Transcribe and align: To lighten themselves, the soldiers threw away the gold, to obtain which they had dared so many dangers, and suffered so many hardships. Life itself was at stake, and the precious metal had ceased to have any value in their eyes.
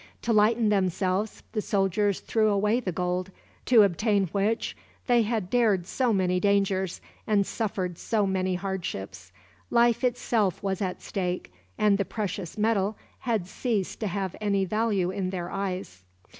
To 0.23 0.33
lighten 0.33 0.69
themselves, 0.69 1.43
the 1.51 1.61
soldiers 1.61 2.21
threw 2.21 2.47
away 2.49 2.79
the 2.79 2.91
gold, 2.91 3.29
to 3.67 3.83
obtain 3.83 4.25
which 4.29 4.75
they 5.05 5.21
had 5.21 5.51
dared 5.51 5.85
so 5.85 6.11
many 6.11 6.39
dangers, 6.39 7.01
and 7.27 7.45
suffered 7.45 7.99
so 7.99 8.25
many 8.25 8.55
hardships. 8.55 9.31
Life 9.69 10.03
itself 10.03 10.63
was 10.63 10.81
at 10.81 11.03
stake, 11.03 11.53
and 11.77 11.99
the 11.99 12.03
precious 12.05 12.57
metal 12.57 12.97
had 13.19 13.45
ceased 13.45 13.99
to 13.99 14.07
have 14.07 14.35
any 14.41 14.65
value 14.65 15.11
in 15.11 15.29
their 15.29 15.51
eyes. 15.51 16.03